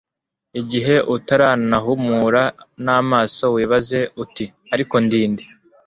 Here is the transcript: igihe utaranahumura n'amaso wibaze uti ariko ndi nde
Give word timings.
igihe 0.59 0.95
utaranahumura 1.15 2.43
n'amaso 2.83 3.45
wibaze 3.55 3.99
uti 4.23 4.45
ariko 4.73 4.95
ndi 5.05 5.21
nde 5.31 5.43